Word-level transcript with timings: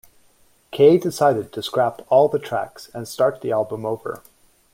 Kay 0.71 0.97
decided 0.97 1.53
to 1.53 1.61
scrap 1.61 2.01
all 2.09 2.27
the 2.27 2.39
tracks 2.39 2.89
and 2.91 3.07
start 3.07 3.41
the 3.41 3.51
album 3.51 3.85
over. 3.85 4.23